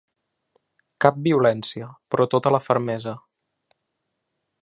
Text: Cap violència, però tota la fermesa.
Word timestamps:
Cap 1.05 1.19
violència, 1.27 1.91
però 2.15 2.27
tota 2.33 2.53
la 2.57 2.63
fermesa. 2.71 3.15